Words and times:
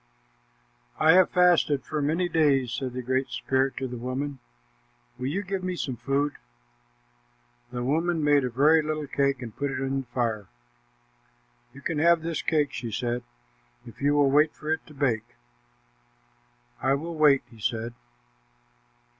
"I 0.97 1.11
have 1.11 1.29
fasted 1.29 1.83
for 1.85 2.01
many 2.01 2.27
days," 2.27 2.71
said 2.71 2.93
the 2.93 3.03
Great 3.03 3.27
Spirit 3.29 3.77
to 3.77 3.87
the 3.87 3.99
woman. 3.99 4.39
"Will 5.19 5.27
you 5.27 5.43
give 5.43 5.63
me 5.63 5.75
some 5.75 5.95
food?" 5.95 6.37
The 7.71 7.83
woman 7.83 8.23
made 8.23 8.43
a 8.43 8.49
very 8.49 8.81
little 8.81 9.05
cake 9.05 9.43
and 9.43 9.55
put 9.55 9.69
it 9.69 9.79
on 9.79 10.01
the 10.01 10.07
fire. 10.07 10.47
"You 11.71 11.81
can 11.81 11.99
have 11.99 12.23
this 12.23 12.41
cake," 12.41 12.73
she 12.73 12.91
said, 12.91 13.21
"if 13.85 14.01
you 14.01 14.15
will 14.15 14.31
wait 14.31 14.55
for 14.55 14.73
it 14.73 14.83
to 14.87 14.95
bake." 14.95 15.35
"I 16.81 16.95
will 16.95 17.13
wait," 17.13 17.43
he 17.51 17.59
said. 17.59 17.93